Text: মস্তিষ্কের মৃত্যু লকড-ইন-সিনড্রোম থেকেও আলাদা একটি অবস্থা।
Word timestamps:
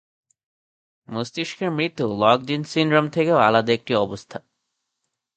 মস্তিষ্কের 1.07 1.69
মৃত্যু 1.71 2.03
লকড-ইন-সিনড্রোম 2.21 3.05
থেকেও 3.09 3.37
আলাদা 3.39 3.71
একটি 3.73 3.93
অবস্থা। 3.95 4.37